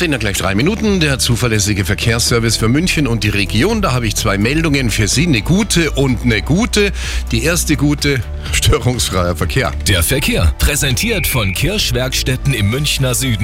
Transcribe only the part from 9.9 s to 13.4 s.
Verkehr, präsentiert von Kirschwerkstätten im Münchner Süden.